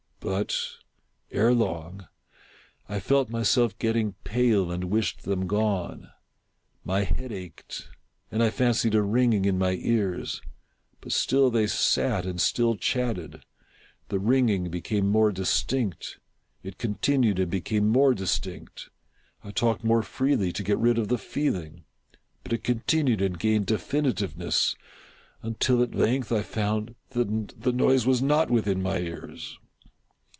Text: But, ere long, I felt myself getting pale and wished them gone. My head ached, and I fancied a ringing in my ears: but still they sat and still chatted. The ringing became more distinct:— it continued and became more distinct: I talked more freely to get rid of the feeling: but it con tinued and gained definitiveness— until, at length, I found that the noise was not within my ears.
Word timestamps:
But, 0.23 0.55
ere 1.31 1.51
long, 1.51 2.07
I 2.87 2.99
felt 2.99 3.31
myself 3.31 3.75
getting 3.79 4.13
pale 4.23 4.69
and 4.71 4.83
wished 4.83 5.23
them 5.23 5.47
gone. 5.47 6.11
My 6.83 7.05
head 7.05 7.31
ached, 7.31 7.89
and 8.29 8.43
I 8.43 8.51
fancied 8.51 8.93
a 8.93 9.01
ringing 9.01 9.45
in 9.45 9.57
my 9.57 9.71
ears: 9.81 10.39
but 11.01 11.11
still 11.11 11.49
they 11.49 11.65
sat 11.65 12.27
and 12.27 12.39
still 12.39 12.75
chatted. 12.75 13.41
The 14.09 14.19
ringing 14.19 14.69
became 14.69 15.09
more 15.09 15.31
distinct:— 15.31 16.19
it 16.63 16.77
continued 16.77 17.39
and 17.39 17.49
became 17.49 17.89
more 17.89 18.13
distinct: 18.13 18.91
I 19.43 19.49
talked 19.49 19.83
more 19.83 20.03
freely 20.03 20.51
to 20.53 20.61
get 20.63 20.77
rid 20.77 20.99
of 20.99 21.07
the 21.07 21.17
feeling: 21.17 21.83
but 22.43 22.53
it 22.53 22.63
con 22.63 22.83
tinued 22.87 23.25
and 23.25 23.39
gained 23.39 23.65
definitiveness— 23.65 24.75
until, 25.41 25.81
at 25.81 25.95
length, 25.95 26.31
I 26.31 26.43
found 26.43 26.93
that 27.09 27.59
the 27.59 27.73
noise 27.73 28.05
was 28.05 28.21
not 28.21 28.51
within 28.51 28.83
my 28.83 28.99
ears. 28.99 29.57